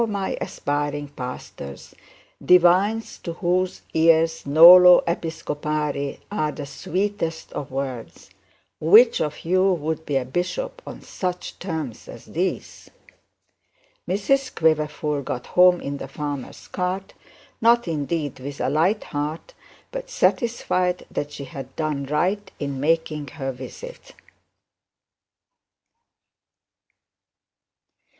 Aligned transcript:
my 0.07 0.35
aspiring 0.41 1.07
pastors, 1.09 1.93
divines 2.43 3.19
to 3.19 3.33
whose 3.33 3.83
ears 3.93 4.47
nolo 4.47 5.03
episcopari 5.05 6.19
are 6.31 6.51
the 6.51 6.65
sweetest 6.65 7.53
of 7.53 7.69
words, 7.69 8.31
which 8.79 9.21
of 9.21 9.45
you 9.45 9.71
would 9.71 10.03
be 10.07 10.17
a 10.17 10.25
bishop 10.25 10.81
on 10.87 11.03
such 11.03 11.59
terms 11.59 12.07
as 12.07 12.25
these? 12.25 12.89
Mrs 14.09 14.55
Quiverful 14.55 15.21
got 15.21 15.45
home 15.45 15.79
in 15.79 15.97
the 15.97 16.07
farmer's 16.07 16.67
cart, 16.67 17.13
not 17.61 17.87
indeed 17.87 18.39
with 18.39 18.59
a 18.59 18.69
light 18.69 19.03
heart, 19.03 19.53
but 19.91 20.09
satisfied 20.09 21.05
that 21.11 21.31
she 21.31 21.43
had 21.43 21.75
done 21.75 22.07
right 22.07 22.49
in 22.59 22.79
making 22.79 23.27
her 23.27 23.51
visit. 23.51 24.13